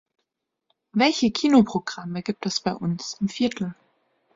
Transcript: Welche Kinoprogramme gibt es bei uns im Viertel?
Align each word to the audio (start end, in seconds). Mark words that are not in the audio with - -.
Welche 0.93 1.29
Kinoprogramme 1.29 2.23
gibt 2.23 2.47
es 2.47 2.59
bei 2.59 2.73
uns 2.73 3.17
im 3.21 3.29
Viertel? 3.29 3.75